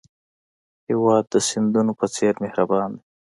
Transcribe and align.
هېواد 0.89 1.25
د 1.33 1.35
سیندونو 1.47 1.91
په 1.99 2.05
څېر 2.15 2.33
مهربان 2.43 2.89
دی. 2.97 3.03